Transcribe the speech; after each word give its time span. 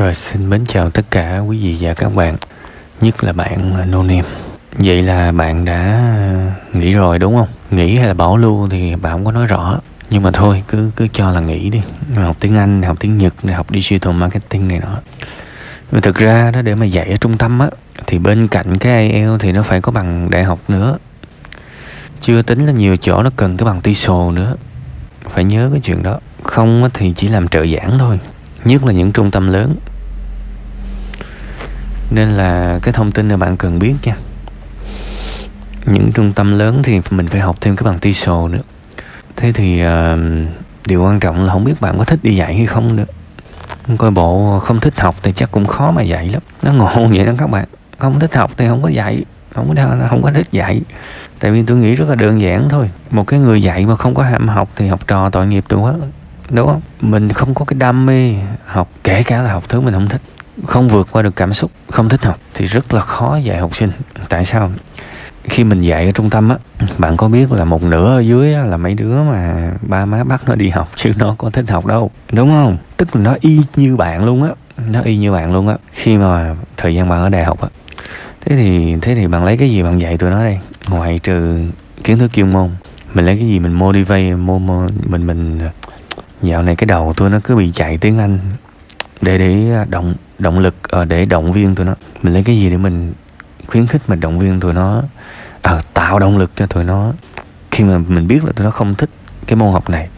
Rồi 0.00 0.14
xin 0.14 0.50
mến 0.50 0.64
chào 0.66 0.90
tất 0.90 1.10
cả 1.10 1.38
quý 1.38 1.58
vị 1.58 1.76
và 1.80 1.94
các 1.94 2.14
bạn 2.14 2.36
Nhất 3.00 3.24
là 3.24 3.32
bạn 3.32 3.90
No 3.90 4.02
Name 4.02 4.22
Vậy 4.72 5.02
là 5.02 5.32
bạn 5.32 5.64
đã 5.64 6.12
nghỉ 6.72 6.92
rồi 6.92 7.18
đúng 7.18 7.36
không? 7.36 7.48
Nghỉ 7.70 7.96
hay 7.96 8.06
là 8.06 8.14
bảo 8.14 8.36
lưu 8.36 8.68
thì 8.70 8.96
bạn 8.96 9.12
không 9.12 9.24
có 9.24 9.32
nói 9.32 9.46
rõ. 9.46 9.80
Nhưng 10.10 10.22
mà 10.22 10.30
thôi 10.30 10.62
cứ 10.68 10.90
cứ 10.96 11.08
cho 11.12 11.30
là 11.30 11.40
nghỉ 11.40 11.70
đi. 11.70 11.82
Học 12.14 12.36
tiếng 12.40 12.56
Anh, 12.56 12.82
học 12.82 12.96
tiếng 13.00 13.18
Nhật, 13.18 13.34
học 13.54 13.66
digital 13.70 14.12
marketing 14.12 14.68
này 14.68 14.78
nọ. 14.78 14.98
Mà 15.92 16.00
thực 16.00 16.14
ra 16.14 16.50
đó 16.50 16.62
để 16.62 16.74
mà 16.74 16.86
dạy 16.86 17.10
ở 17.10 17.16
trung 17.16 17.38
tâm 17.38 17.58
á 17.58 17.68
thì 18.06 18.18
bên 18.18 18.48
cạnh 18.48 18.78
cái 18.78 19.10
IELTS 19.10 19.42
thì 19.42 19.52
nó 19.52 19.62
phải 19.62 19.80
có 19.80 19.92
bằng 19.92 20.30
đại 20.30 20.44
học 20.44 20.60
nữa. 20.68 20.98
Chưa 22.20 22.42
tính 22.42 22.66
là 22.66 22.72
nhiều 22.72 22.96
chỗ 22.96 23.22
nó 23.22 23.30
cần 23.36 23.56
cái 23.56 23.66
bằng 23.66 23.80
TESOL 23.80 24.34
nữa. 24.34 24.56
Phải 25.30 25.44
nhớ 25.44 25.68
cái 25.72 25.80
chuyện 25.80 26.02
đó. 26.02 26.18
Không 26.42 26.88
thì 26.94 27.12
chỉ 27.16 27.28
làm 27.28 27.48
trợ 27.48 27.66
giảng 27.66 27.98
thôi. 27.98 28.18
Nhất 28.64 28.84
là 28.84 28.92
những 28.92 29.12
trung 29.12 29.30
tâm 29.30 29.48
lớn 29.48 29.76
nên 32.10 32.28
là 32.28 32.78
cái 32.82 32.92
thông 32.92 33.12
tin 33.12 33.28
này 33.28 33.36
bạn 33.36 33.56
cần 33.56 33.78
biết 33.78 33.94
nha. 34.02 34.16
Những 35.86 36.12
trung 36.12 36.32
tâm 36.32 36.58
lớn 36.58 36.82
thì 36.82 37.00
mình 37.10 37.28
phải 37.28 37.40
học 37.40 37.56
thêm 37.60 37.76
cái 37.76 37.84
bằng 37.84 37.98
TESOL 37.98 38.52
nữa. 38.52 38.62
Thế 39.36 39.52
thì 39.52 39.82
uh, 39.84 40.18
điều 40.86 41.02
quan 41.02 41.20
trọng 41.20 41.44
là 41.44 41.52
không 41.52 41.64
biết 41.64 41.80
bạn 41.80 41.98
có 41.98 42.04
thích 42.04 42.20
đi 42.22 42.36
dạy 42.36 42.54
hay 42.54 42.66
không 42.66 42.96
nữa. 42.96 43.04
Coi 43.98 44.10
bộ 44.10 44.58
không 44.58 44.80
thích 44.80 45.00
học 45.00 45.16
thì 45.22 45.32
chắc 45.32 45.50
cũng 45.50 45.66
khó 45.66 45.90
mà 45.90 46.02
dạy 46.02 46.28
lắm. 46.28 46.42
Nó 46.62 46.72
ngộ 46.72 47.08
vậy 47.10 47.26
đó 47.26 47.32
các 47.38 47.50
bạn. 47.50 47.64
Không 47.98 48.20
thích 48.20 48.36
học 48.36 48.50
thì 48.56 48.68
không 48.68 48.82
có 48.82 48.88
dạy. 48.88 49.24
Không 49.54 49.74
có 49.76 50.06
không 50.08 50.22
có 50.22 50.32
thích 50.32 50.46
dạy. 50.52 50.82
Tại 51.38 51.50
vì 51.50 51.62
tôi 51.66 51.76
nghĩ 51.76 51.94
rất 51.94 52.08
là 52.08 52.14
đơn 52.14 52.40
giản 52.40 52.68
thôi. 52.68 52.90
Một 53.10 53.26
cái 53.26 53.40
người 53.40 53.62
dạy 53.62 53.86
mà 53.86 53.96
không 53.96 54.14
có 54.14 54.22
ham 54.22 54.48
học 54.48 54.68
thì 54.76 54.88
học 54.88 55.06
trò 55.06 55.30
tội 55.30 55.46
nghiệp 55.46 55.64
tôi 55.68 55.80
quá 55.80 55.94
đúng 56.50 56.66
không? 56.66 56.80
Mình 57.00 57.32
không 57.32 57.54
có 57.54 57.64
cái 57.64 57.78
đam 57.78 58.06
mê 58.06 58.34
học 58.66 58.88
kể 59.04 59.22
cả 59.22 59.42
là 59.42 59.52
học 59.52 59.64
thứ 59.68 59.80
mình 59.80 59.94
không 59.94 60.08
thích 60.08 60.20
không 60.66 60.88
vượt 60.88 61.08
qua 61.10 61.22
được 61.22 61.36
cảm 61.36 61.52
xúc 61.52 61.70
không 61.90 62.08
thích 62.08 62.24
học 62.24 62.38
thì 62.54 62.66
rất 62.66 62.94
là 62.94 63.00
khó 63.00 63.36
dạy 63.36 63.58
học 63.58 63.76
sinh. 63.76 63.90
Tại 64.28 64.44
sao? 64.44 64.70
Khi 65.44 65.64
mình 65.64 65.82
dạy 65.82 66.06
ở 66.06 66.12
trung 66.12 66.30
tâm 66.30 66.48
á 66.48 66.56
bạn 66.98 67.16
có 67.16 67.28
biết 67.28 67.52
là 67.52 67.64
một 67.64 67.82
nửa 67.82 68.16
ở 68.16 68.20
dưới 68.20 68.54
á, 68.54 68.62
là 68.64 68.76
mấy 68.76 68.94
đứa 68.94 69.22
mà 69.22 69.70
ba 69.82 70.04
má 70.04 70.24
bắt 70.24 70.42
nó 70.46 70.54
đi 70.54 70.68
học 70.68 70.88
chứ 70.96 71.12
nó 71.16 71.34
có 71.38 71.50
thích 71.50 71.70
học 71.70 71.86
đâu 71.86 72.10
đúng 72.32 72.48
không? 72.48 72.78
Tức 72.96 73.16
là 73.16 73.22
nó 73.22 73.36
y 73.40 73.60
như 73.76 73.96
bạn 73.96 74.24
luôn 74.24 74.42
á 74.42 74.50
nó 74.92 75.00
y 75.00 75.16
như 75.16 75.32
bạn 75.32 75.52
luôn 75.52 75.68
á. 75.68 75.76
Khi 75.92 76.16
mà 76.16 76.54
thời 76.76 76.94
gian 76.94 77.08
bạn 77.08 77.22
ở 77.22 77.28
đại 77.28 77.44
học 77.44 77.60
á 77.60 77.68
thế 78.46 78.56
thì 78.56 78.96
thế 79.02 79.14
thì 79.14 79.26
bạn 79.26 79.44
lấy 79.44 79.56
cái 79.56 79.70
gì 79.70 79.82
bạn 79.82 80.00
dạy 80.00 80.16
tụi 80.16 80.30
nó 80.30 80.42
đây? 80.42 80.58
Ngoài 80.88 81.18
trừ 81.22 81.58
kiến 82.04 82.18
thức 82.18 82.32
chuyên 82.32 82.52
môn. 82.52 82.70
Mình 83.14 83.26
lấy 83.26 83.36
cái 83.36 83.48
gì 83.48 83.58
mình 83.58 83.72
motivate 83.72 84.34
mô, 84.34 84.58
mô 84.58 84.86
mình 85.06 85.26
mình 85.26 85.58
ờ, 85.58 85.68
dạo 86.42 86.62
này 86.62 86.76
cái 86.76 86.86
đầu 86.86 87.14
tôi 87.16 87.30
nó 87.30 87.40
cứ 87.44 87.56
bị 87.56 87.70
chạy 87.74 87.98
tiếng 87.98 88.18
anh 88.18 88.38
để 89.20 89.38
để 89.38 89.72
à, 89.72 89.84
động 89.88 90.14
động 90.38 90.58
lực 90.58 90.74
ờ, 90.82 91.04
để 91.04 91.24
động 91.24 91.52
viên 91.52 91.74
tụi 91.74 91.86
nó. 91.86 91.94
Mình 92.22 92.32
lấy 92.32 92.44
cái 92.44 92.56
gì 92.56 92.70
để 92.70 92.76
mình 92.76 93.12
khuyến 93.66 93.86
khích 93.86 94.02
mình 94.08 94.20
động 94.20 94.38
viên 94.38 94.60
tụi 94.60 94.72
nó? 94.72 95.02
À, 95.62 95.80
tạo 95.94 96.18
động 96.18 96.38
lực 96.38 96.52
cho 96.56 96.66
tụi 96.66 96.84
nó. 96.84 97.12
Khi 97.70 97.84
mà 97.84 97.98
mình 97.98 98.28
biết 98.28 98.44
là 98.44 98.52
tụi 98.52 98.64
nó 98.64 98.70
không 98.70 98.94
thích 98.94 99.10
cái 99.46 99.56
môn 99.56 99.72
học 99.72 99.90
này. 99.90 100.08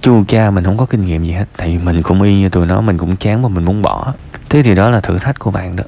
Chú 0.00 0.24
cha 0.28 0.50
mình 0.50 0.64
không 0.64 0.78
có 0.78 0.86
kinh 0.86 1.04
nghiệm 1.04 1.24
gì 1.24 1.32
hết 1.32 1.44
tại 1.56 1.68
vì 1.68 1.84
mình 1.84 2.02
cũng 2.02 2.22
y 2.22 2.34
như 2.34 2.48
tụi 2.48 2.66
nó 2.66 2.80
mình 2.80 2.98
cũng 2.98 3.16
chán 3.16 3.42
và 3.42 3.48
mình 3.48 3.64
muốn 3.64 3.82
bỏ. 3.82 4.14
Thế 4.48 4.62
thì 4.62 4.74
đó 4.74 4.90
là 4.90 5.00
thử 5.00 5.18
thách 5.18 5.38
của 5.38 5.50
bạn 5.50 5.76
đó. 5.76 5.84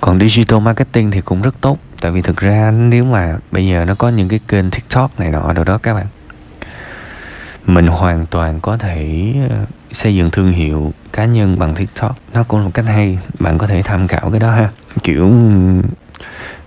Còn 0.00 0.20
digital 0.20 0.60
marketing 0.60 1.10
thì 1.10 1.20
cũng 1.20 1.42
rất 1.42 1.60
tốt 1.60 1.78
tại 2.00 2.12
vì 2.12 2.22
thực 2.22 2.36
ra 2.36 2.70
nếu 2.70 3.04
mà 3.04 3.36
bây 3.50 3.66
giờ 3.66 3.84
nó 3.84 3.94
có 3.94 4.08
những 4.08 4.28
cái 4.28 4.40
kênh 4.48 4.70
tiktok 4.70 5.20
này 5.20 5.30
nọ 5.30 5.52
đâu 5.52 5.64
đó 5.64 5.78
các 5.78 5.94
bạn 5.94 6.06
mình 7.66 7.86
hoàn 7.86 8.26
toàn 8.26 8.60
có 8.60 8.76
thể 8.76 9.34
ờ, 9.50 9.56
xây 9.92 10.14
dựng 10.14 10.30
thương 10.30 10.52
hiệu 10.52 10.92
cá 11.12 11.24
nhân 11.24 11.58
bằng 11.58 11.74
tiktok. 11.74 12.16
Nó 12.34 12.42
cũng 12.42 12.60
là 12.60 12.64
một 12.64 12.70
cách 12.74 12.84
hay, 12.88 13.18
bạn 13.38 13.58
có 13.58 13.66
thể 13.66 13.82
tham 13.82 14.08
khảo 14.08 14.30
cái 14.30 14.40
đó 14.40 14.52
ha. 14.52 14.70
Kiểu, 15.02 15.32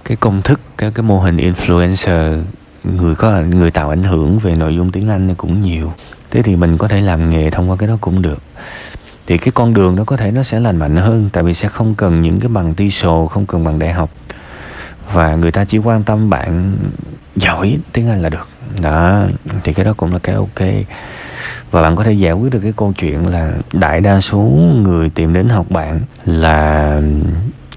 cái 0.05 0.17
công 0.19 0.41
thức, 0.41 0.59
cái 0.77 0.91
cái 0.95 1.03
mô 1.03 1.19
hình 1.19 1.37
influencer, 1.37 2.41
người 2.83 3.15
có, 3.15 3.41
người 3.41 3.71
tạo 3.71 3.89
ảnh 3.89 4.03
hưởng 4.03 4.39
về 4.39 4.55
nội 4.55 4.75
dung 4.75 4.91
tiếng 4.91 5.09
Anh 5.09 5.35
cũng 5.35 5.61
nhiều. 5.61 5.93
Thế 6.31 6.41
thì 6.41 6.55
mình 6.55 6.77
có 6.77 6.87
thể 6.87 7.01
làm 7.01 7.29
nghề 7.29 7.49
thông 7.49 7.69
qua 7.69 7.77
cái 7.77 7.89
đó 7.89 7.97
cũng 8.01 8.21
được. 8.21 8.41
Thì 9.27 9.37
cái 9.37 9.51
con 9.51 9.73
đường 9.73 9.95
đó 9.95 10.03
có 10.03 10.17
thể 10.17 10.31
nó 10.31 10.43
sẽ 10.43 10.59
lành 10.59 10.77
mạnh 10.77 10.95
hơn, 10.95 11.29
tại 11.33 11.43
vì 11.43 11.53
sẽ 11.53 11.67
không 11.67 11.95
cần 11.95 12.21
những 12.21 12.39
cái 12.39 12.49
bằng 12.49 12.73
TESOL 12.73 13.27
không 13.27 13.45
cần 13.45 13.63
bằng 13.63 13.79
đại 13.79 13.93
học. 13.93 14.09
Và 15.13 15.35
người 15.35 15.51
ta 15.51 15.65
chỉ 15.65 15.77
quan 15.77 16.03
tâm 16.03 16.29
bạn 16.29 16.77
giỏi 17.35 17.77
tiếng 17.93 18.09
Anh 18.09 18.21
là 18.21 18.29
được 18.29 18.49
đó, 18.81 19.23
thì 19.63 19.73
cái 19.73 19.85
đó 19.85 19.93
cũng 19.97 20.13
là 20.13 20.19
cái 20.19 20.35
ok. 20.35 20.69
Và 21.71 21.81
bạn 21.81 21.95
có 21.95 22.03
thể 22.03 22.13
giải 22.13 22.33
quyết 22.33 22.53
được 22.53 22.59
cái 22.63 22.73
câu 22.77 22.93
chuyện 22.97 23.27
là 23.27 23.51
đại 23.73 24.01
đa 24.01 24.19
số 24.19 24.39
người 24.83 25.09
tìm 25.09 25.33
đến 25.33 25.49
học 25.49 25.65
bạn 25.69 26.01
là 26.25 27.01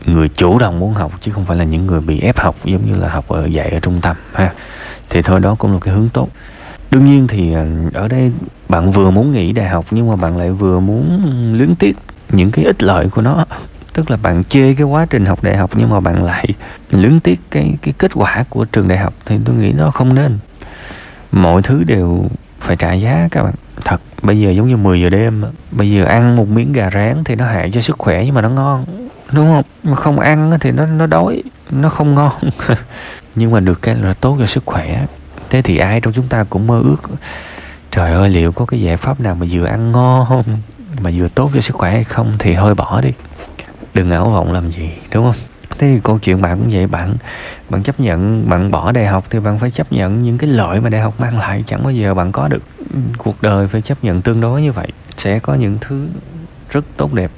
người 0.06 0.28
chủ 0.28 0.58
động 0.58 0.80
muốn 0.80 0.94
học, 0.94 1.12
chứ 1.20 1.32
không 1.32 1.44
phải 1.44 1.56
là 1.56 1.64
những 1.64 1.86
người 1.86 2.00
bị 2.00 2.20
ép 2.20 2.38
học, 2.38 2.56
giống 2.64 2.86
như 2.86 2.98
là 2.98 3.08
học 3.08 3.28
ở 3.28 3.46
dạy 3.46 3.70
ở 3.70 3.80
trung 3.80 4.00
tâm, 4.00 4.16
ha. 4.32 4.52
Thì 5.10 5.22
thôi, 5.22 5.40
đó 5.40 5.54
cũng 5.54 5.72
là 5.72 5.78
cái 5.80 5.94
hướng 5.94 6.08
tốt. 6.08 6.28
Đương 6.90 7.04
nhiên 7.04 7.26
thì 7.26 7.52
ờ, 7.52 7.66
ở 7.94 8.08
đây 8.08 8.32
bạn 8.68 8.90
vừa 8.90 9.10
muốn 9.10 9.30
nghỉ 9.30 9.52
đại 9.52 9.68
học, 9.68 9.84
nhưng 9.90 10.08
mà 10.08 10.16
bạn 10.16 10.36
lại 10.36 10.50
vừa 10.50 10.80
muốn 10.80 11.22
luyến 11.58 11.74
tiếc 11.74 11.96
những 12.28 12.50
cái 12.50 12.64
ích 12.64 12.82
lợi 12.82 13.08
của 13.08 13.22
nó. 13.22 13.44
Tức 13.92 14.10
là 14.10 14.16
bạn 14.22 14.44
chê 14.44 14.74
cái 14.74 14.86
quá 14.86 15.06
trình 15.10 15.26
học 15.26 15.42
đại 15.42 15.56
học, 15.56 15.70
nhưng 15.74 15.90
mà 15.90 16.00
bạn 16.00 16.22
lại 16.22 16.46
luyến 16.90 17.20
tiếc 17.20 17.40
cái 17.50 17.74
cái 17.82 17.94
kết 17.98 18.10
quả 18.14 18.44
của 18.48 18.64
trường 18.64 18.88
đại 18.88 18.98
học. 18.98 19.14
Thì 19.26 19.36
tôi 19.44 19.56
nghĩ 19.56 19.72
nó 19.72 19.90
không 19.90 20.14
nên 20.14 20.38
mọi 21.32 21.62
thứ 21.62 21.84
đều 21.84 22.24
phải 22.60 22.76
trả 22.76 22.92
giá 22.92 23.28
các 23.30 23.42
bạn. 23.42 23.54
Thật, 23.84 24.00
bây 24.22 24.40
giờ 24.40 24.50
giống 24.50 24.68
như 24.68 24.76
10 24.76 25.00
giờ 25.00 25.10
đêm 25.10 25.44
bây 25.70 25.90
giờ 25.90 26.04
ăn 26.04 26.36
một 26.36 26.48
miếng 26.48 26.72
gà 26.72 26.90
rán 26.90 27.24
thì 27.24 27.34
nó 27.34 27.44
hại 27.44 27.70
cho 27.72 27.80
sức 27.80 27.98
khỏe 27.98 28.24
nhưng 28.24 28.34
mà 28.34 28.40
nó 28.40 28.48
ngon. 28.48 28.84
Đúng 29.32 29.46
không? 29.46 29.62
Mà 29.82 29.94
không 29.94 30.18
ăn 30.18 30.58
thì 30.60 30.70
nó 30.70 30.86
nó 30.86 31.06
đói, 31.06 31.42
nó 31.70 31.88
không 31.88 32.14
ngon. 32.14 32.32
Nhưng 33.34 33.50
mà 33.50 33.60
được 33.60 33.82
cái 33.82 33.94
là 33.94 34.14
tốt 34.14 34.36
cho 34.38 34.46
sức 34.46 34.62
khỏe. 34.66 35.06
Thế 35.50 35.62
thì 35.62 35.78
ai 35.78 36.00
trong 36.00 36.12
chúng 36.12 36.28
ta 36.28 36.44
cũng 36.44 36.66
mơ 36.66 36.80
ước, 36.84 37.02
trời 37.90 38.12
ơi, 38.12 38.30
liệu 38.30 38.52
có 38.52 38.64
cái 38.66 38.80
giải 38.80 38.96
pháp 38.96 39.20
nào 39.20 39.34
mà 39.34 39.46
vừa 39.50 39.64
ăn 39.64 39.92
ngon 39.92 40.26
không? 40.28 40.44
Mà 41.00 41.10
vừa 41.14 41.28
tốt 41.28 41.50
cho 41.54 41.60
sức 41.60 41.76
khỏe 41.76 41.90
hay 41.90 42.04
không 42.04 42.34
thì 42.38 42.52
hơi 42.52 42.74
bỏ 42.74 43.00
đi. 43.00 43.12
Đừng 43.94 44.10
ảo 44.10 44.30
vọng 44.30 44.52
làm 44.52 44.70
gì, 44.70 44.90
đúng 45.12 45.24
không? 45.24 45.51
Thế 45.78 45.94
thì 45.94 46.00
câu 46.04 46.18
chuyện 46.18 46.42
bạn 46.42 46.58
cũng 46.58 46.68
vậy, 46.72 46.86
bạn 46.86 47.16
bạn 47.70 47.82
chấp 47.82 48.00
nhận, 48.00 48.48
bạn 48.48 48.70
bỏ 48.70 48.92
đại 48.92 49.06
học 49.06 49.24
thì 49.30 49.40
bạn 49.40 49.58
phải 49.58 49.70
chấp 49.70 49.92
nhận 49.92 50.22
những 50.22 50.38
cái 50.38 50.50
lợi 50.50 50.80
mà 50.80 50.88
đại 50.88 51.00
học 51.00 51.20
mang 51.20 51.38
lại. 51.38 51.64
Chẳng 51.66 51.82
bao 51.82 51.92
giờ 51.92 52.14
bạn 52.14 52.32
có 52.32 52.48
được 52.48 52.62
ừ, 52.78 53.00
cuộc 53.18 53.42
đời 53.42 53.68
phải 53.68 53.82
chấp 53.82 54.04
nhận 54.04 54.22
tương 54.22 54.40
đối 54.40 54.62
như 54.62 54.72
vậy. 54.72 54.88
Sẽ 55.16 55.38
có 55.38 55.54
những 55.54 55.78
thứ 55.80 56.06
rất 56.70 56.84
tốt 56.96 57.14
đẹp 57.14 57.30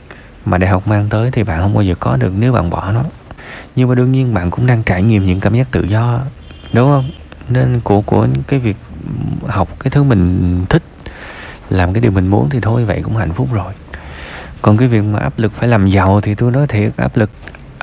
mà 0.45 0.59
đại 0.59 0.71
học 0.71 0.89
mang 0.89 1.09
tới 1.09 1.31
thì 1.31 1.43
bạn 1.43 1.61
không 1.61 1.75
bao 1.75 1.83
giờ 1.83 1.95
có 2.01 2.17
được 2.17 2.33
nếu 2.39 2.53
bạn 2.53 2.71
bỏ 2.71 2.93
nó. 2.93 3.05
Nhưng 3.77 3.89
mà 3.89 3.95
đương 3.95 4.13
nhiên 4.13 4.35
bạn 4.35 4.51
cũng 4.51 4.67
đang 4.67 4.83
trải 4.83 5.03
nghiệm 5.03 5.27
những 5.27 5.41
cảm 5.41 5.55
giác 5.55 5.71
tự 5.71 5.85
do, 5.85 6.21
đúng 6.73 6.89
không? 6.89 7.11
Nên 7.49 7.81
của 7.85 8.01
của 8.01 8.27
cái 8.49 8.61
việc 8.61 8.77
học 9.47 9.69
cái 9.81 9.91
thứ 9.91 10.03
mình 10.03 10.65
thích, 10.69 10.83
làm 11.71 11.93
cái 11.93 12.01
điều 12.01 12.11
mình 12.11 12.27
muốn 12.27 12.51
thì 12.51 12.61
thôi, 12.61 12.85
vậy 12.85 13.01
cũng 13.05 13.17
hạnh 13.17 13.33
phúc 13.33 13.49
rồi. 13.53 13.73
Còn 14.63 14.77
cái 14.77 14.89
việc 14.89 15.01
mà 15.01 15.19
áp 15.19 15.33
lực 15.37 15.53
phải 15.53 15.69
làm 15.69 15.89
giàu 15.89 16.21
thì 16.21 16.35
tôi 16.35 16.51
nói 16.51 16.67
thiệt, 16.67 16.97
áp 16.97 17.17
lực 17.17 17.31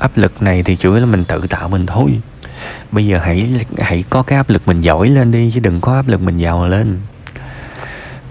áp 0.02 0.16
lực 0.16 0.42
này 0.42 0.62
thì 0.62 0.76
chủ 0.76 0.92
yếu 0.92 1.00
là 1.00 1.06
mình 1.06 1.24
tự 1.24 1.40
tạo 1.50 1.68
mình 1.68 1.86
thôi. 1.86 2.20
Bây 2.92 3.06
giờ 3.06 3.18
hãy 3.22 3.66
hãy 3.78 4.04
có 4.10 4.22
cái 4.22 4.36
áp 4.36 4.50
lực 4.50 4.62
mình 4.66 4.80
giỏi 4.80 5.08
lên 5.08 5.32
đi, 5.32 5.50
chứ 5.54 5.60
đừng 5.60 5.80
có 5.80 5.94
áp 5.94 6.08
lực 6.08 6.22
mình 6.22 6.38
giàu 6.38 6.66
lên. 6.66 7.00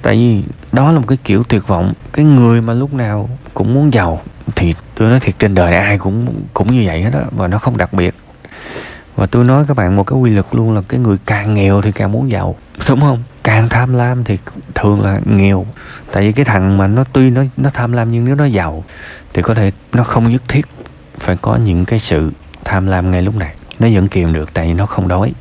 Tại 0.01 0.15
vì 0.15 0.43
đó 0.71 0.91
là 0.91 0.99
một 0.99 1.05
cái 1.07 1.17
kiểu 1.23 1.43
tuyệt 1.43 1.67
vọng. 1.67 1.93
Cái 2.13 2.25
người 2.25 2.61
mà 2.61 2.73
lúc 2.73 2.93
nào 2.93 3.29
cũng 3.53 3.73
muốn 3.73 3.93
giàu 3.93 4.21
thì 4.55 4.73
tôi 4.95 5.09
nói 5.09 5.19
thiệt 5.19 5.39
trên 5.39 5.55
đời 5.55 5.71
này 5.71 5.79
ai 5.79 5.97
cũng 5.97 6.43
cũng 6.53 6.73
như 6.73 6.83
vậy 6.85 7.03
hết 7.03 7.09
đó 7.13 7.19
và 7.31 7.47
nó 7.47 7.57
không 7.57 7.77
đặc 7.77 7.93
biệt. 7.93 8.15
Và 9.15 9.25
tôi 9.25 9.43
nói 9.43 9.65
các 9.67 9.77
bạn 9.77 9.95
một 9.95 10.03
cái 10.03 10.19
quy 10.19 10.29
luật 10.31 10.45
luôn 10.51 10.75
là 10.75 10.81
cái 10.87 10.99
người 10.99 11.17
càng 11.25 11.53
nghèo 11.53 11.81
thì 11.81 11.91
càng 11.91 12.11
muốn 12.11 12.31
giàu, 12.31 12.55
đúng 12.89 13.01
không? 13.01 13.23
Càng 13.43 13.69
tham 13.69 13.93
lam 13.93 14.23
thì 14.23 14.37
thường 14.75 15.01
là 15.01 15.19
nghèo. 15.25 15.65
Tại 16.11 16.23
vì 16.23 16.31
cái 16.31 16.45
thằng 16.45 16.77
mà 16.77 16.87
nó, 16.87 17.03
tuy 17.13 17.29
nó 17.29 17.43
nó 17.57 17.69
tham 17.73 17.91
lam 17.91 18.11
nhưng 18.11 18.25
nếu 18.25 18.35
nó 18.35 18.45
giàu 18.45 18.83
thì 19.33 19.41
có 19.41 19.53
thể 19.53 19.71
nó 19.93 20.03
không 20.03 20.31
nhất 20.31 20.41
thiết 20.47 20.65
phải 21.19 21.35
có 21.41 21.55
những 21.55 21.85
cái 21.85 21.99
sự 21.99 22.31
tham 22.65 22.87
lam 22.87 23.11
ngay 23.11 23.21
lúc 23.21 23.35
này. 23.35 23.53
Nó 23.79 23.87
vẫn 23.93 24.07
kiềm 24.07 24.33
được, 24.33 24.53
tại 24.53 24.67
vì 24.67 24.73
nó 24.73 24.85
không 24.85 25.07
đói. 25.07 25.33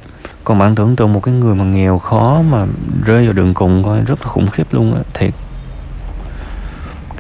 Còn 0.45 0.59
bạn 0.59 0.75
tưởng 0.75 0.97
tượng 0.97 1.13
một 1.13 1.21
cái 1.23 1.35
người 1.35 1.55
mà 1.55 1.65
nghèo 1.65 1.99
khó 1.99 2.43
mà 2.51 2.67
rơi 3.05 3.25
vào 3.25 3.33
đường 3.33 3.55
cùng 3.55 3.85
coi, 3.85 4.01
rất 4.01 4.21
là 4.21 4.27
khủng 4.27 4.47
khiếp 4.47 4.67
luôn 4.71 4.95
á, 4.95 5.01
thiệt. 5.15 5.31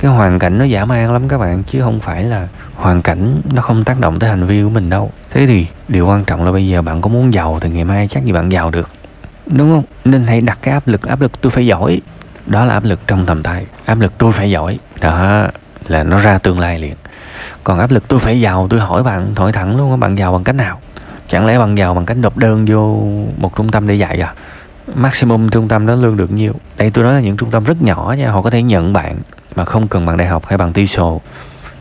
Cái 0.00 0.10
hoàn 0.10 0.38
cảnh 0.38 0.58
nó 0.58 0.64
giả 0.64 0.84
man 0.84 1.12
lắm 1.12 1.28
các 1.28 1.38
bạn, 1.38 1.62
chứ 1.62 1.80
không 1.80 2.00
phải 2.00 2.24
là 2.24 2.48
hoàn 2.74 3.02
cảnh 3.02 3.40
nó 3.52 3.62
không 3.62 3.84
tác 3.84 4.00
động 4.00 4.18
tới 4.18 4.30
hành 4.30 4.46
vi 4.46 4.62
của 4.62 4.70
mình 4.70 4.90
đâu. 4.90 5.10
Thế 5.30 5.46
thì 5.46 5.66
điều 5.88 6.06
quan 6.06 6.24
trọng 6.24 6.44
là 6.44 6.52
bây 6.52 6.68
giờ 6.68 6.82
bạn 6.82 7.00
có 7.00 7.08
muốn 7.08 7.34
giàu 7.34 7.58
thì 7.60 7.70
ngày 7.70 7.84
mai 7.84 8.08
chắc 8.08 8.24
gì 8.24 8.32
bạn 8.32 8.52
giàu 8.52 8.70
được. 8.70 8.90
Đúng 9.46 9.70
không? 9.70 9.84
Nên 10.04 10.24
hãy 10.24 10.40
đặt 10.40 10.58
cái 10.62 10.74
áp 10.74 10.88
lực 10.88 11.02
áp 11.02 11.20
lực 11.20 11.40
tôi 11.40 11.50
phải 11.50 11.66
giỏi. 11.66 12.00
Đó 12.46 12.64
là 12.64 12.74
áp 12.74 12.84
lực 12.84 13.00
trong 13.06 13.26
tầm 13.26 13.42
tay. 13.42 13.66
Áp 13.84 14.00
lực 14.00 14.18
tôi 14.18 14.32
phải 14.32 14.50
giỏi. 14.50 14.78
Đó, 15.00 15.46
là 15.88 16.02
nó 16.02 16.18
ra 16.18 16.38
tương 16.38 16.58
lai 16.58 16.78
liền 16.78 16.94
còn 17.64 17.78
áp 17.78 17.90
lực 17.90 18.08
tôi 18.08 18.20
phải 18.20 18.40
giàu 18.40 18.66
tôi 18.70 18.80
hỏi 18.80 19.02
bạn 19.02 19.34
hỏi 19.36 19.52
thẳng 19.52 19.76
luôn 19.76 20.00
bạn 20.00 20.16
giàu 20.16 20.32
bằng 20.32 20.44
cách 20.44 20.54
nào? 20.54 20.80
Chẳng 21.28 21.46
lẽ 21.46 21.58
bạn 21.58 21.78
giàu 21.78 21.94
bằng 21.94 22.06
cách 22.06 22.16
nộp 22.16 22.36
đơn 22.36 22.64
vô 22.68 23.02
một 23.36 23.56
trung 23.56 23.68
tâm 23.68 23.86
để 23.86 23.94
dạy 23.94 24.20
à? 24.20 24.34
Maximum 24.94 25.48
trung 25.48 25.68
tâm 25.68 25.86
đó 25.86 25.94
lương 25.94 26.16
được 26.16 26.30
nhiêu? 26.30 26.52
Đây 26.76 26.90
tôi 26.90 27.04
nói 27.04 27.14
là 27.14 27.20
những 27.20 27.36
trung 27.36 27.50
tâm 27.50 27.64
rất 27.64 27.82
nhỏ 27.82 28.14
nha 28.18 28.30
họ 28.30 28.42
có 28.42 28.50
thể 28.50 28.62
nhận 28.62 28.92
bạn 28.92 29.16
mà 29.56 29.64
không 29.64 29.88
cần 29.88 30.06
bằng 30.06 30.16
đại 30.16 30.28
học 30.28 30.46
hay 30.46 30.58
bằng 30.58 30.72
TESOL 30.72 31.18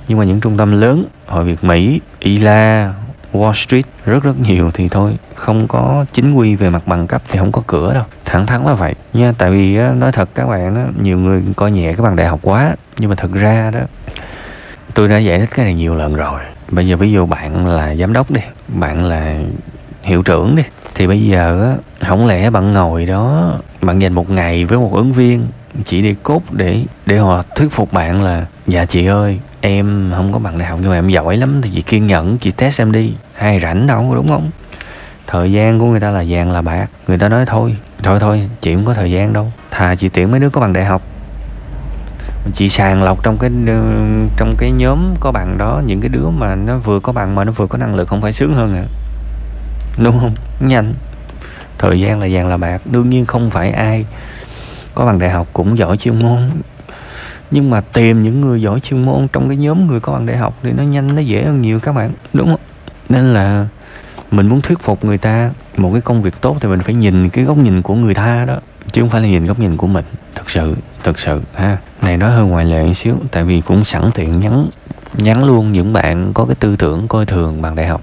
nhưng 0.07 0.17
mà 0.17 0.23
những 0.23 0.39
trung 0.39 0.57
tâm 0.57 0.81
lớn 0.81 1.05
hội 1.27 1.43
Việt 1.43 1.63
Mỹ, 1.63 2.01
ILA, 2.19 2.93
Wall 3.33 3.53
Street 3.53 3.85
rất 4.05 4.23
rất 4.23 4.39
nhiều 4.39 4.71
thì 4.73 4.89
thôi 4.89 5.17
không 5.35 5.67
có 5.67 6.05
chính 6.13 6.33
quy 6.33 6.55
về 6.55 6.69
mặt 6.69 6.87
bằng 6.87 7.07
cấp 7.07 7.21
thì 7.29 7.39
không 7.39 7.51
có 7.51 7.61
cửa 7.67 7.93
đâu. 7.93 8.03
Thẳng 8.25 8.45
thắn 8.45 8.63
là 8.63 8.73
vậy 8.73 8.95
nha 9.13 9.33
tại 9.37 9.51
vì 9.51 9.77
nói 9.77 10.11
thật 10.11 10.29
các 10.35 10.47
bạn 10.47 10.93
nhiều 11.01 11.17
người 11.17 11.43
coi 11.55 11.71
nhẹ 11.71 11.93
cái 11.93 12.03
bằng 12.03 12.15
đại 12.15 12.27
học 12.27 12.39
quá 12.41 12.75
nhưng 12.97 13.09
mà 13.09 13.15
thật 13.15 13.31
ra 13.33 13.71
đó 13.71 13.79
tôi 14.99 15.07
đã 15.07 15.17
giải 15.17 15.39
thích 15.39 15.49
cái 15.55 15.65
này 15.65 15.73
nhiều 15.73 15.95
lần 15.95 16.15
rồi. 16.15 16.41
Bây 16.71 16.87
giờ 16.87 16.97
ví 16.97 17.11
dụ 17.11 17.25
bạn 17.25 17.67
là 17.67 17.95
giám 17.95 18.13
đốc 18.13 18.31
đi, 18.31 18.41
bạn 18.67 19.05
là 19.05 19.35
hiệu 20.01 20.23
trưởng 20.23 20.55
đi, 20.55 20.63
thì 20.95 21.07
bây 21.07 21.21
giờ 21.21 21.63
á, 21.63 21.75
không 22.07 22.25
lẽ 22.25 22.49
bạn 22.49 22.73
ngồi 22.73 23.05
đó, 23.05 23.53
bạn 23.81 23.99
dành 23.99 24.13
một 24.13 24.29
ngày 24.29 24.65
với 24.65 24.77
một 24.77 24.93
ứng 24.93 25.13
viên 25.13 25.47
chỉ 25.85 26.01
để 26.01 26.15
cốt 26.23 26.41
để 26.51 26.83
để 27.05 27.17
họ 27.17 27.43
thuyết 27.55 27.71
phục 27.71 27.93
bạn 27.93 28.23
là 28.23 28.45
dạ 28.67 28.85
chị 28.85 29.05
ơi, 29.05 29.39
em 29.61 30.11
không 30.15 30.31
có 30.31 30.39
bằng 30.39 30.57
đại 30.57 30.67
học 30.67 30.79
nhưng 30.81 30.89
mà 30.89 30.97
em 30.97 31.09
giỏi 31.09 31.37
lắm, 31.37 31.61
thì 31.61 31.69
chị 31.75 31.81
kiên 31.81 32.07
nhẫn, 32.07 32.37
chị 32.37 32.51
test 32.51 32.81
em 32.81 32.91
đi. 32.91 33.13
Hay 33.33 33.59
rảnh 33.59 33.87
đâu 33.87 34.15
đúng 34.15 34.27
không? 34.27 34.49
Thời 35.27 35.51
gian 35.51 35.79
của 35.79 35.85
người 35.85 35.99
ta 35.99 36.09
là 36.09 36.23
vàng 36.27 36.51
là 36.51 36.61
bạc, 36.61 36.87
người 37.07 37.17
ta 37.17 37.29
nói 37.29 37.45
thôi 37.45 37.75
thôi 38.03 38.19
thôi, 38.19 38.49
chị 38.61 38.73
không 38.73 38.85
có 38.85 38.93
thời 38.93 39.11
gian 39.11 39.33
đâu, 39.33 39.51
thà 39.71 39.95
chị 39.95 40.09
tuyển 40.09 40.31
mấy 40.31 40.39
đứa 40.39 40.49
có 40.49 40.61
bằng 40.61 40.73
đại 40.73 40.85
học 40.85 41.01
chỉ 42.53 42.69
sàng 42.69 43.03
lọc 43.03 43.23
trong 43.23 43.37
cái 43.37 43.49
ừ, 43.67 43.81
trong 44.37 44.55
cái 44.57 44.71
nhóm 44.71 45.15
có 45.19 45.31
bằng 45.31 45.57
đó, 45.57 45.81
những 45.85 46.01
cái 46.01 46.09
đứa 46.09 46.29
mà 46.29 46.55
nó 46.55 46.77
vừa 46.77 46.99
có 46.99 47.13
bằng 47.13 47.35
mà 47.35 47.43
nó 47.43 47.51
vừa 47.51 47.67
có 47.67 47.77
năng 47.77 47.95
lực, 47.95 48.07
không 48.07 48.21
phải 48.21 48.31
sướng 48.31 48.53
hơn 48.53 48.75
à 48.75 48.85
đúng 49.99 50.19
không? 50.19 50.35
Nhanh. 50.59 50.93
Thời 51.77 51.99
gian 51.99 52.19
là 52.19 52.27
vàng 52.31 52.47
là 52.47 52.57
bạc. 52.57 52.81
Đương 52.85 53.09
nhiên 53.09 53.25
không 53.25 53.49
phải 53.49 53.71
ai 53.71 54.05
có 54.95 55.05
bằng 55.05 55.19
đại 55.19 55.29
học 55.29 55.47
cũng 55.53 55.77
giỏi 55.77 55.97
chuyên 55.97 56.19
môn. 56.19 56.49
Nhưng 57.51 57.69
mà 57.69 57.81
tìm 57.81 58.23
những 58.23 58.41
người 58.41 58.61
giỏi 58.61 58.79
chuyên 58.79 59.05
môn 59.05 59.27
trong 59.33 59.47
cái 59.47 59.57
nhóm 59.57 59.87
người 59.87 59.99
có 59.99 60.13
bằng 60.13 60.25
đại 60.25 60.37
học 60.37 60.57
thì 60.63 60.71
nó 60.71 60.83
nhanh, 60.83 61.15
nó 61.15 61.21
dễ 61.21 61.45
hơn 61.45 61.61
nhiều 61.61 61.79
các 61.79 61.91
bạn. 61.91 62.11
Đúng 62.33 62.47
không? 62.47 62.59
Nên 63.09 63.33
là 63.33 63.67
mình 64.31 64.47
muốn 64.47 64.61
thuyết 64.61 64.79
phục 64.81 65.05
người 65.05 65.17
ta 65.17 65.51
một 65.77 65.89
cái 65.93 66.01
công 66.01 66.21
việc 66.21 66.41
tốt 66.41 66.57
thì 66.61 66.69
mình 66.69 66.81
phải 66.81 66.93
nhìn 66.93 67.29
cái 67.29 67.45
góc 67.45 67.57
nhìn 67.57 67.81
của 67.81 67.95
người 67.95 68.13
ta 68.13 68.45
đó 68.45 68.59
chứ 68.91 69.01
không 69.01 69.09
phải 69.09 69.21
là 69.21 69.27
nhìn 69.27 69.45
góc 69.45 69.59
nhìn 69.59 69.77
của 69.77 69.87
mình. 69.87 70.05
Thật 70.35 70.49
sự 70.49 70.75
thật 71.03 71.19
sự 71.19 71.41
ha. 71.55 71.77
Này 72.01 72.17
nói 72.17 72.31
hơi 72.31 72.43
ngoài 72.43 72.65
lệ 72.65 72.83
một 72.83 72.93
xíu 72.93 73.15
tại 73.31 73.43
vì 73.43 73.61
cũng 73.61 73.85
sẵn 73.85 74.11
tiện 74.13 74.39
nhắn 74.39 74.69
nhắn 75.13 75.43
luôn 75.43 75.71
những 75.71 75.93
bạn 75.93 76.31
có 76.33 76.45
cái 76.45 76.55
tư 76.55 76.75
tưởng 76.75 77.07
coi 77.07 77.25
thường 77.25 77.61
bằng 77.61 77.75
đại 77.75 77.87
học. 77.87 78.01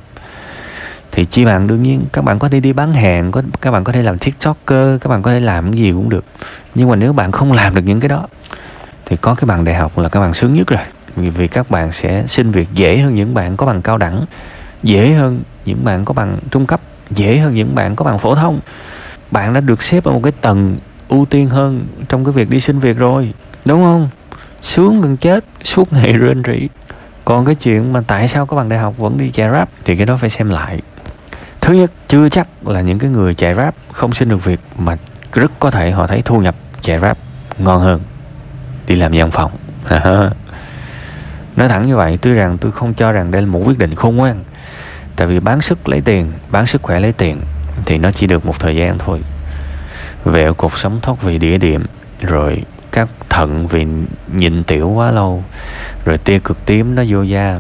Thì 1.13 1.25
chi 1.25 1.45
bằng 1.45 1.67
đương 1.67 1.83
nhiên 1.83 2.05
các 2.13 2.25
bạn 2.25 2.39
có 2.39 2.49
thể 2.49 2.61
đi 2.61 2.73
bán 2.73 2.95
hàng 2.95 3.33
có 3.33 3.43
các 3.61 3.71
bạn 3.71 3.85
có 3.85 3.93
thể 3.93 4.03
làm 4.03 4.19
tiktoker 4.19 5.01
các 5.01 5.09
bạn 5.09 5.23
có 5.23 5.31
thể 5.31 5.41
làm 5.41 5.73
cái 5.73 5.81
gì 5.81 5.93
cũng 5.93 6.09
được. 6.09 6.25
Nhưng 6.75 6.89
mà 6.89 6.97
nếu 6.97 7.13
bạn 7.13 7.33
không 7.33 7.53
làm 7.53 7.75
được 7.75 7.83
những 7.85 8.01
cái 8.01 8.09
đó 8.09 8.27
thì 9.07 9.17
có 9.17 9.35
cái 9.35 9.47
bằng 9.47 9.65
đại 9.65 9.75
học 9.75 9.99
là 9.99 10.09
các 10.09 10.21
bạn 10.21 10.35
sướng 10.35 10.55
nhất 10.55 10.67
rồi. 10.67 10.81
Vì, 11.17 11.31
vì 11.31 11.49
các 11.49 11.71
bạn 11.71 11.93
sẽ 11.93 12.25
xin 12.27 12.51
việc 12.51 12.69
dễ 12.75 12.99
hơn 12.99 13.15
những 13.15 13.35
bạn 13.35 13.57
có 13.57 13.67
bằng 13.67 13.83
cao 13.83 13.99
đẳng 13.99 14.25
dễ 14.83 15.13
hơn 15.13 15.41
những 15.65 15.85
bạn 15.85 16.05
có 16.05 16.15
bằng 16.15 16.39
trung 16.51 16.67
cấp 16.67 16.81
dễ 17.11 17.39
hơn 17.39 17.53
những 17.53 17.75
bạn 17.75 17.97
có 17.97 18.05
bằng 18.05 18.19
phổ 18.19 18.35
thông 18.35 18.61
bạn 19.31 19.55
đã 19.55 19.61
được 19.61 19.83
xếp 19.83 20.05
ở 20.05 20.13
một 20.13 20.21
cái 20.23 20.33
tầng 20.41 20.77
ưu 21.09 21.27
tiên 21.27 21.49
hơn 21.49 21.87
trong 22.09 22.25
cái 22.25 22.33
việc 22.33 22.51
đi 22.51 22.61
xin 22.61 22.79
việc 22.79 22.97
rồi, 22.97 23.33
đúng 23.65 23.83
không? 23.83 24.09
Sướng 24.63 25.01
gần 25.01 25.17
chết, 25.17 25.45
suốt 25.63 25.93
ngày 25.93 26.13
rên 26.19 26.43
rỉ. 26.47 26.69
Còn 27.25 27.45
cái 27.45 27.55
chuyện 27.55 27.93
mà 27.93 28.01
tại 28.07 28.29
sao 28.29 28.47
có 28.47 28.57
bằng 28.57 28.69
đại 28.69 28.79
học 28.79 28.95
vẫn 28.99 29.19
đi 29.19 29.31
chạy 29.31 29.51
rap 29.51 29.69
thì 29.85 29.97
cái 29.97 30.07
đó 30.07 30.17
phải 30.17 30.31
xem 30.31 30.51
lại. 30.51 30.81
Thứ 31.61 31.75
nhất, 31.75 31.91
chưa 32.09 32.29
chắc 32.29 32.49
là 32.67 32.81
những 32.81 32.99
cái 32.99 33.11
người 33.11 33.35
chạy 33.35 33.55
rap 33.55 33.75
không 33.93 34.13
xin 34.13 34.29
được 34.29 34.45
việc 34.45 34.61
mà 34.79 34.97
rất 35.33 35.53
có 35.61 35.71
thể 35.71 35.91
họ 35.91 36.07
thấy 36.07 36.23
thu 36.25 36.41
nhập 36.41 36.55
chạy 36.81 36.99
rap 36.99 37.19
ngon 37.59 37.81
hơn, 37.81 38.01
đi 38.87 38.95
làm 38.95 39.13
văn 39.15 39.31
phòng. 39.31 39.51
Nói 41.57 41.69
thẳng 41.69 41.83
như 41.83 41.97
vậy, 41.97 42.19
tuy 42.23 42.33
rằng 42.33 42.59
tôi 42.59 42.73
không 42.73 42.95
cho 42.95 43.13
rằng 43.13 43.31
đây 43.31 43.43
là 43.43 43.49
một 43.49 43.63
quyết 43.67 43.79
định 43.79 43.95
khôn 43.95 44.17
ngoan, 44.17 44.45
tại 45.17 45.27
vì 45.27 45.41
bán 45.41 45.61
sức 45.61 45.89
lấy 45.89 46.01
tiền, 46.01 46.33
bán 46.51 46.67
sức 46.67 46.83
khỏe 46.83 47.01
lấy 47.01 47.13
tiền 47.13 47.41
thì 47.87 47.99
nó 47.99 48.11
chỉ 48.11 48.27
được 48.27 48.47
một 48.47 48.61
thời 48.61 48.77
gian 48.77 48.99
thôi. 48.99 49.21
Vẹo 50.25 50.55
cột 50.55 50.73
sống 50.77 51.01
thoát 51.03 51.23
vì 51.23 51.39
địa 51.39 51.59
điểm 51.59 51.87
rồi 52.21 52.63
các 52.93 53.09
thận 53.31 53.67
vì 53.67 53.87
nhịn 54.33 54.65
tiểu 54.65 54.89
quá 54.89 55.11
lâu 55.11 55.45
rồi 56.05 56.19
tia 56.19 56.39
cực 56.39 56.67
tím 56.67 56.95
nó 56.95 57.03
vô 57.09 57.23
da. 57.23 57.59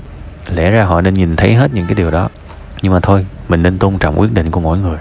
Lẽ 0.54 0.70
ra 0.70 0.84
họ 0.84 1.00
nên 1.00 1.14
nhìn 1.14 1.36
thấy 1.36 1.54
hết 1.54 1.74
những 1.74 1.86
cái 1.86 1.94
điều 1.94 2.10
đó. 2.10 2.28
Nhưng 2.82 2.92
mà 2.92 3.00
thôi 3.00 3.26
mình 3.48 3.62
nên 3.62 3.78
tôn 3.78 3.98
trọng 3.98 4.20
quyết 4.20 4.32
định 4.32 4.50
của 4.50 4.60
mỗi 4.60 4.78
người. 4.78 4.98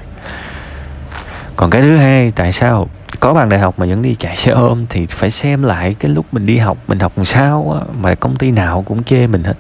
Còn 1.56 1.70
cái 1.70 1.82
thứ 1.82 1.98
hai 1.98 2.32
tại 2.36 2.52
sao? 2.52 2.88
Có 3.20 3.34
bằng 3.34 3.50
đại 3.50 3.60
học 3.60 3.80
mà 3.80 3.86
vẫn 3.86 4.02
đi 4.02 4.16
chạy 4.16 4.38
xe 4.38 4.52
ôm 4.52 4.86
thì 4.90 5.06
phải 5.06 5.30
xem 5.30 5.64
lại 5.64 5.96
cái 6.00 6.12
lúc 6.12 6.26
mình 6.32 6.46
đi 6.46 6.58
học 6.58 6.78
mình 6.88 7.00
học 7.00 7.12
làm 7.16 7.26
sao 7.26 7.80
á, 7.80 7.94
mà 8.02 8.16
công 8.16 8.36
ty 8.36 8.52
nào 8.52 8.84
cũng 8.88 9.04
chê 9.04 9.28
mình 9.28 9.44
hết 9.44 9.54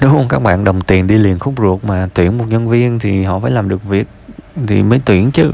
đúng 0.00 0.10
không 0.10 0.28
các 0.28 0.42
bạn 0.42 0.64
đồng 0.64 0.80
tiền 0.80 1.06
đi 1.06 1.18
liền 1.18 1.38
khúc 1.38 1.54
ruột 1.58 1.84
mà 1.84 2.08
tuyển 2.14 2.38
một 2.38 2.44
nhân 2.48 2.68
viên 2.68 2.98
thì 2.98 3.24
họ 3.24 3.40
phải 3.40 3.50
làm 3.50 3.68
được 3.68 3.84
việc 3.84 4.06
thì 4.66 4.82
mới 4.82 5.00
tuyển 5.04 5.30
chứ. 5.30 5.50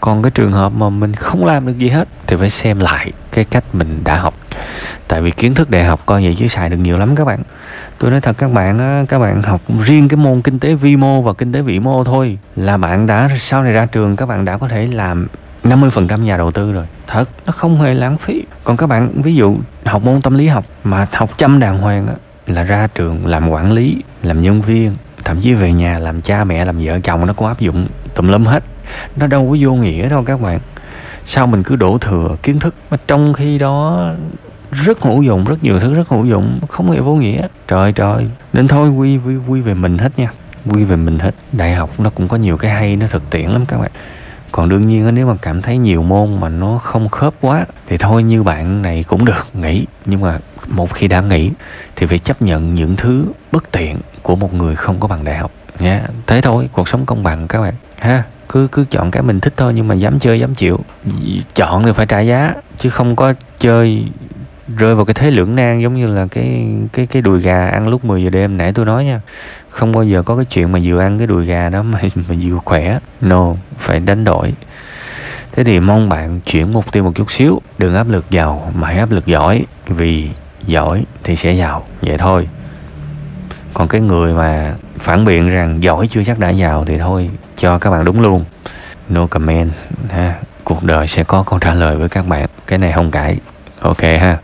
Còn 0.00 0.22
cái 0.22 0.30
trường 0.30 0.52
hợp 0.52 0.72
mà 0.72 0.88
mình 0.88 1.14
không 1.14 1.46
làm 1.46 1.66
được 1.66 1.78
gì 1.78 1.88
hết 1.88 2.08
thì 2.26 2.36
phải 2.36 2.50
xem 2.50 2.80
lại 2.80 3.12
cái 3.32 3.44
cách 3.44 3.64
mình 3.72 4.00
đã 4.04 4.16
học. 4.16 4.34
Tại 5.08 5.22
vì 5.22 5.30
kiến 5.30 5.54
thức 5.54 5.70
đại 5.70 5.84
học 5.84 6.00
coi 6.06 6.24
vậy 6.24 6.34
chứ 6.38 6.46
xài 6.46 6.68
được 6.68 6.76
nhiều 6.76 6.96
lắm 6.96 7.16
các 7.16 7.24
bạn. 7.24 7.42
Tôi 7.98 8.10
nói 8.10 8.20
thật 8.20 8.36
các 8.38 8.52
bạn 8.52 8.78
á, 8.78 9.04
các 9.08 9.18
bạn 9.18 9.42
học 9.42 9.60
riêng 9.82 10.08
cái 10.08 10.16
môn 10.16 10.42
kinh 10.42 10.58
tế 10.58 10.74
vi 10.74 10.96
mô 10.96 11.22
và 11.22 11.32
kinh 11.32 11.52
tế 11.52 11.62
vĩ 11.62 11.78
mô 11.78 12.04
thôi 12.04 12.38
là 12.56 12.76
bạn 12.76 13.06
đã 13.06 13.28
sau 13.38 13.62
này 13.62 13.72
ra 13.72 13.86
trường 13.86 14.16
các 14.16 14.26
bạn 14.26 14.44
đã 14.44 14.58
có 14.58 14.68
thể 14.68 14.86
làm 14.92 15.28
50% 15.64 16.22
nhà 16.22 16.36
đầu 16.36 16.50
tư 16.50 16.72
rồi. 16.72 16.86
Thật, 17.06 17.28
nó 17.46 17.52
không 17.52 17.80
hề 17.80 17.94
lãng 17.94 18.18
phí. 18.18 18.44
Còn 18.64 18.76
các 18.76 18.86
bạn 18.86 19.22
ví 19.22 19.34
dụ 19.34 19.56
học 19.84 20.02
môn 20.02 20.22
tâm 20.22 20.34
lý 20.34 20.46
học 20.46 20.64
Mà 20.84 21.06
học 21.12 21.38
chăm 21.38 21.60
đàng 21.60 21.78
hoàng 21.78 22.06
á 22.06 22.14
là 22.46 22.62
ra 22.62 22.88
trường 22.94 23.26
làm 23.26 23.48
quản 23.48 23.72
lý, 23.72 24.02
làm 24.22 24.40
nhân 24.40 24.62
viên 24.62 24.96
Thậm 25.24 25.40
chí 25.40 25.54
về 25.54 25.72
nhà 25.72 25.98
làm 25.98 26.20
cha 26.20 26.44
mẹ, 26.44 26.64
làm 26.64 26.84
vợ 26.84 27.00
chồng 27.00 27.26
Nó 27.26 27.32
cũng 27.32 27.48
áp 27.48 27.60
dụng 27.60 27.86
tùm 28.14 28.28
lum 28.28 28.44
hết. 28.44 28.64
Nó 29.16 29.26
đâu 29.26 29.48
có 29.50 29.56
vô 29.60 29.74
nghĩa 29.74 30.08
đâu 30.08 30.24
các 30.24 30.40
bạn. 30.40 30.60
Sao 31.24 31.46
mình 31.46 31.62
cứ 31.62 31.76
đổ 31.76 31.98
thừa 31.98 32.36
kiến 32.42 32.58
thức 32.58 32.74
Mà 32.90 32.96
trong 33.06 33.32
khi 33.32 33.58
đó 33.58 34.10
rất 34.74 35.02
hữu 35.02 35.22
dụng 35.22 35.44
rất 35.44 35.64
nhiều 35.64 35.80
thứ 35.80 35.94
rất 35.94 36.08
hữu 36.08 36.24
dụng 36.24 36.60
không 36.68 36.90
hề 36.90 37.00
vô 37.00 37.14
nghĩa. 37.14 37.48
Trời 37.68 37.92
trời. 37.92 38.30
Nên 38.52 38.68
thôi 38.68 38.90
quy 38.90 39.16
quy 39.16 39.36
quy 39.48 39.60
về 39.60 39.74
mình 39.74 39.98
hết 39.98 40.18
nha. 40.18 40.28
Quy 40.70 40.84
về 40.84 40.96
mình 40.96 41.18
hết. 41.18 41.34
Đại 41.52 41.74
học 41.74 41.90
nó 42.00 42.10
cũng 42.10 42.28
có 42.28 42.36
nhiều 42.36 42.56
cái 42.56 42.70
hay 42.70 42.96
nó 42.96 43.06
thực 43.06 43.30
tiễn 43.30 43.50
lắm 43.50 43.66
các 43.66 43.78
bạn 43.78 43.90
còn 44.56 44.68
đương 44.68 44.88
nhiên 44.88 45.14
nếu 45.14 45.26
mà 45.26 45.34
cảm 45.42 45.62
thấy 45.62 45.78
nhiều 45.78 46.02
môn 46.02 46.40
mà 46.40 46.48
nó 46.48 46.78
không 46.78 47.08
khớp 47.08 47.34
quá, 47.40 47.66
thì 47.86 47.96
thôi, 47.96 48.22
như 48.22 48.42
bạn 48.42 48.82
này 48.82 49.04
cũng 49.08 49.24
được, 49.24 49.46
nghỉ. 49.54 49.86
Nhưng 50.04 50.20
mà 50.20 50.38
một 50.68 50.94
khi 50.94 51.08
đã 51.08 51.20
nghỉ, 51.20 51.50
thì 51.96 52.06
phải 52.06 52.18
chấp 52.18 52.42
nhận 52.42 52.74
những 52.74 52.96
thứ 52.96 53.24
bất 53.52 53.70
tiện 53.72 53.98
của 54.22 54.36
một 54.36 54.54
người 54.54 54.76
không 54.76 55.00
có 55.00 55.08
bằng 55.08 55.24
đại 55.24 55.36
học 55.36 55.50
nha 55.78 56.08
thế 56.26 56.40
thôi, 56.40 56.68
cuộc 56.72 56.88
sống 56.88 57.06
công 57.06 57.22
bằng 57.22 57.48
các 57.48 57.60
bạn, 57.60 57.74
ha. 57.98 58.22
Cứ 58.48 58.68
cứ 58.72 58.84
chọn 58.90 59.10
cái 59.10 59.22
mình 59.22 59.40
thích 59.40 59.54
thôi, 59.56 59.72
nhưng 59.74 59.88
mà 59.88 59.94
dám 59.94 60.18
chơi, 60.18 60.40
dám 60.40 60.54
chịu. 60.54 60.80
Chọn 61.54 61.84
thì 61.84 61.92
phải 61.92 62.06
trả 62.06 62.20
giá, 62.20 62.54
chứ 62.78 62.90
không 62.90 63.16
có 63.16 63.34
chơi 63.58 64.04
rơi 64.68 64.94
vào 64.94 65.04
cái 65.04 65.14
thế 65.14 65.30
lưỡng 65.30 65.56
nan 65.56 65.80
giống 65.80 65.94
như 65.94 66.14
là 66.14 66.26
cái 66.30 66.66
cái 66.92 67.06
cái 67.06 67.22
đùi 67.22 67.40
gà 67.40 67.68
ăn 67.68 67.88
lúc 67.88 68.04
10 68.04 68.24
giờ 68.24 68.30
đêm. 68.30 68.56
Nãy 68.56 68.72
tôi 68.72 68.86
nói 68.86 69.04
nha, 69.04 69.20
không 69.68 69.92
bao 69.92 70.04
giờ 70.04 70.22
có 70.22 70.36
cái 70.36 70.44
chuyện 70.44 70.72
mà 70.72 70.78
vừa 70.84 71.00
ăn 71.00 71.18
cái 71.18 71.26
đùi 71.26 71.46
gà 71.46 71.68
đó 71.68 71.82
mà 71.82 72.00
mà 72.14 72.34
vừa 72.42 72.58
khỏe. 72.64 72.98
No, 73.20 73.54
phải 73.78 74.00
đánh 74.00 74.24
đổi. 74.24 74.54
Thế 75.52 75.64
thì 75.64 75.80
mong 75.80 76.08
bạn 76.08 76.40
chuyển 76.40 76.72
mục 76.72 76.92
tiêu 76.92 77.04
một 77.04 77.12
chút 77.14 77.30
xíu. 77.30 77.62
Đừng 77.78 77.94
áp 77.94 78.08
lực 78.08 78.30
giàu, 78.30 78.72
mà 78.74 78.88
hãy 78.88 78.98
áp 78.98 79.10
lực 79.10 79.26
giỏi. 79.26 79.64
Vì 79.86 80.28
giỏi 80.66 81.04
thì 81.24 81.36
sẽ 81.36 81.52
giàu. 81.52 81.84
Vậy 82.02 82.18
thôi. 82.18 82.48
Còn 83.74 83.88
cái 83.88 84.00
người 84.00 84.34
mà 84.34 84.74
phản 84.98 85.24
biện 85.24 85.48
rằng 85.48 85.82
giỏi 85.82 86.08
chưa 86.08 86.24
chắc 86.24 86.38
đã 86.38 86.50
giàu 86.50 86.84
thì 86.84 86.98
thôi, 86.98 87.30
cho 87.56 87.78
các 87.78 87.90
bạn 87.90 88.04
đúng 88.04 88.20
luôn. 88.20 88.44
No 89.08 89.26
comment, 89.26 89.70
ha. 90.10 90.34
Cuộc 90.64 90.82
đời 90.82 91.06
sẽ 91.06 91.24
có 91.24 91.42
câu 91.42 91.58
trả 91.58 91.74
lời 91.74 91.96
với 91.96 92.08
các 92.08 92.26
bạn. 92.26 92.46
Cái 92.66 92.78
này 92.78 92.92
không 92.92 93.10
cãi. 93.10 93.38
Ok 93.80 94.02
ha. 94.02 94.32